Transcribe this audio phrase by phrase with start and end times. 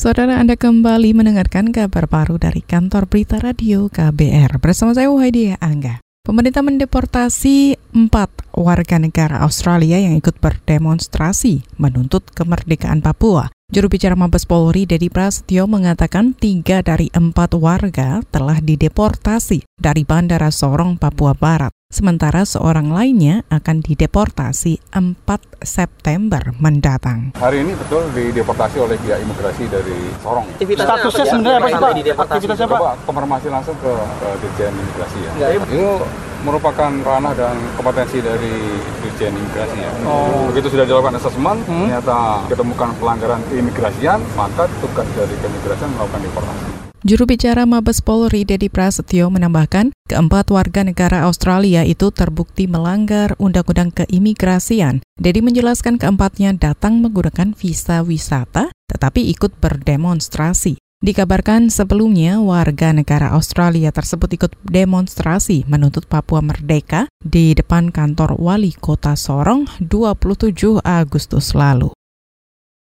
[0.00, 6.00] Saudara Anda kembali mendengarkan kabar baru dari kantor berita radio KBR bersama saya Wahidi Angga.
[6.24, 13.52] Pemerintah mendeportasi empat warga negara Australia yang ikut berdemonstrasi menuntut kemerdekaan Papua.
[13.70, 20.50] Juru bicara Mabes Polri Dedi Prasetyo mengatakan tiga dari empat warga telah dideportasi dari Bandara
[20.50, 21.70] Sorong, Papua Barat.
[21.86, 25.22] Sementara seorang lainnya akan dideportasi 4
[25.62, 27.30] September mendatang.
[27.38, 30.50] Hari ini betul dideportasi oleh pihak imigrasi dari Sorong.
[30.50, 32.26] Aktivitasnya Statusnya sebenarnya apa sih Pak?
[32.26, 32.94] Aktivitasnya Pak?
[33.06, 35.30] Konfirmasi langsung ke, ke Dirjen Imigrasi ya.
[35.46, 35.48] ya.
[35.54, 36.02] Itu
[36.42, 38.54] merupakan ranah dan kompetensi dari
[39.04, 39.92] Dirjen Imigrasi ya.
[40.08, 40.48] Oh.
[40.52, 41.86] Begitu sudah dilakukan asesmen, hmm?
[41.88, 46.80] ternyata ketemukan pelanggaran keimigrasian, maka tugas dari keimigrasian melakukan deportasi.
[47.00, 53.88] Juru bicara Mabes Polri Dedi Prasetyo menambahkan, keempat warga negara Australia itu terbukti melanggar undang-undang
[53.88, 55.00] keimigrasian.
[55.16, 60.76] Dedi menjelaskan keempatnya datang menggunakan visa wisata, tetapi ikut berdemonstrasi.
[61.00, 68.76] Dikabarkan sebelumnya warga negara Australia tersebut ikut demonstrasi menuntut Papua merdeka di depan kantor wali
[68.76, 70.52] kota Sorong 27
[70.84, 71.88] Agustus lalu.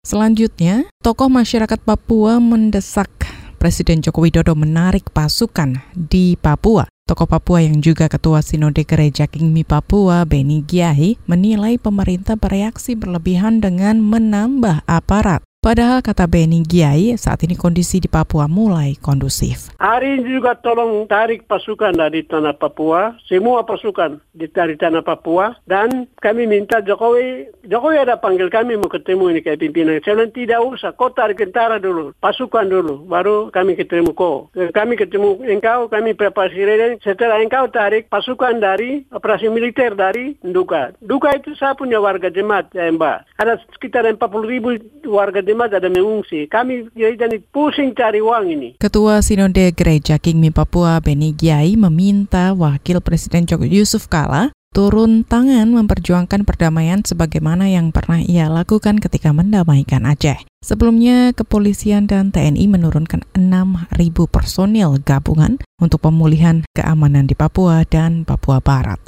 [0.08, 3.12] Selanjutnya, tokoh masyarakat Papua mendesak
[3.60, 6.88] Presiden Joko Widodo menarik pasukan di Papua.
[7.04, 13.60] Tokoh Papua yang juga Ketua Sinode Gereja Kingmi Papua, Beni Giahi, menilai pemerintah bereaksi berlebihan
[13.60, 15.44] dengan menambah aparat.
[15.58, 19.74] Padahal kata Beni Giai, saat ini kondisi di Papua mulai kondusif.
[19.82, 26.06] Hari ini juga tolong tarik pasukan dari tanah Papua, semua pasukan dari tanah Papua, dan
[26.22, 29.98] kami minta Jokowi, Jokowi ada panggil kami mau ketemu ini kayak pimpinan.
[30.06, 34.46] Saya bilang tidak usah, kau tarik tentara dulu, pasukan dulu, baru kami ketemu kau.
[34.54, 40.94] Kami ketemu engkau, kami presiden, setelah engkau tarik pasukan dari operasi militer dari Duka.
[41.02, 43.42] Duka itu saya punya warga jemaat ya Mbak.
[43.42, 46.44] Ada sekitar 40 ribu warga jemaat ada mengungsi.
[46.44, 48.68] Kami ini pusing cari uang ini.
[48.76, 55.72] Ketua Sinode Gereja Kingmi Papua Beni Giai meminta Wakil Presiden Joko Yusuf Kala turun tangan
[55.72, 60.44] memperjuangkan perdamaian sebagaimana yang pernah ia lakukan ketika mendamaikan Aceh.
[60.58, 63.94] Sebelumnya, kepolisian dan TNI menurunkan 6.000
[64.26, 68.98] personil gabungan untuk pemulihan keamanan di Papua dan Papua Barat.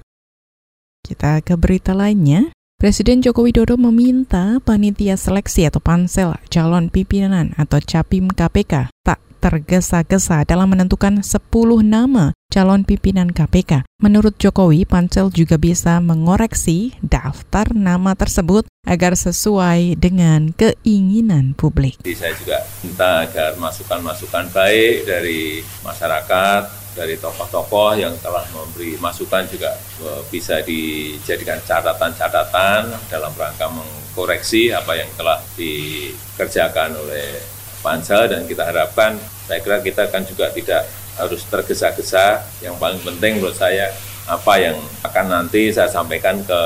[1.02, 2.54] Kita ke berita lainnya.
[2.80, 10.48] Presiden Joko Widodo meminta panitia seleksi atau pansel calon pimpinan atau capim KPK tak tergesa-gesa
[10.48, 11.44] dalam menentukan 10
[11.84, 13.84] nama calon pimpinan KPK.
[14.00, 22.00] Menurut Jokowi, pansel juga bisa mengoreksi daftar nama tersebut agar sesuai dengan keinginan publik.
[22.00, 29.48] Jadi saya juga minta agar masukan-masukan baik dari masyarakat, dari tokoh-tokoh yang telah memberi masukan
[29.48, 29.72] juga
[30.04, 37.40] eh, bisa dijadikan catatan-catatan dalam rangka mengkoreksi apa yang telah dikerjakan oleh
[37.80, 38.28] pansel.
[38.28, 39.16] Dan kita harapkan
[39.48, 40.84] saya kira kita kan juga tidak
[41.16, 42.44] harus tergesa-gesa.
[42.60, 43.88] Yang paling penting menurut saya
[44.28, 46.62] apa yang akan nanti saya sampaikan ke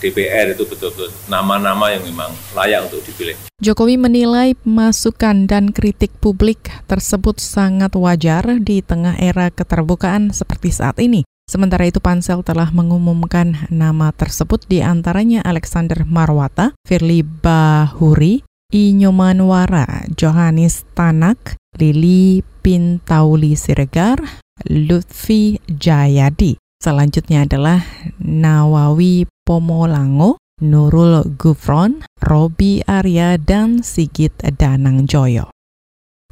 [0.00, 3.36] DPR itu betul-betul nama-nama yang memang layak untuk dipilih.
[3.60, 10.96] Jokowi menilai masukan dan kritik publik tersebut sangat wajar di tengah era keterbukaan seperti saat
[10.98, 11.28] ini.
[11.50, 20.86] Sementara itu Pansel telah mengumumkan nama tersebut di antaranya Alexander Marwata, Firly Bahuri, Inyomanwara, Johannes
[20.94, 24.22] Tanak, Lili Pintauli Siregar,
[24.70, 26.54] Lutfi Jayadi.
[26.80, 27.84] Selanjutnya adalah
[28.16, 35.52] Nawawi Pomolango, Nurul Gufron, Robi Arya, dan Sigit Danang Joyo.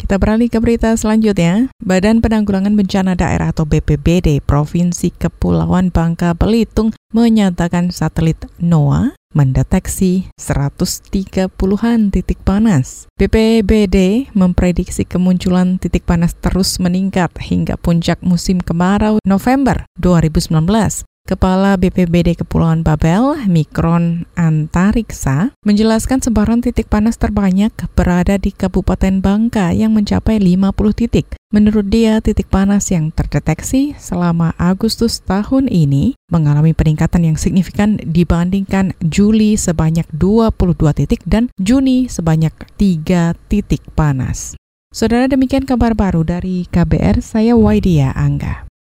[0.01, 1.69] Kita beralih ke berita selanjutnya.
[1.85, 12.13] Badan Penanggulangan Bencana Daerah atau BPBD Provinsi Kepulauan Bangka Belitung menyatakan satelit NOAA mendeteksi 130-an
[12.13, 13.09] titik panas.
[13.17, 21.08] BPBD memprediksi kemunculan titik panas terus meningkat hingga puncak musim kemarau November 2019.
[21.29, 29.77] Kepala BPBD Kepulauan Babel, Mikron Antariksa, menjelaskan sebaran titik panas terbanyak berada di Kabupaten Bangka
[29.77, 31.37] yang mencapai 50 titik.
[31.53, 38.97] Menurut dia, titik panas yang terdeteksi selama Agustus tahun ini mengalami peningkatan yang signifikan dibandingkan
[39.05, 44.57] Juli sebanyak 22 titik dan Juni sebanyak 3 titik panas.
[44.97, 48.68] Saudara demikian kabar baru dari KBR, saya Waidia Angga.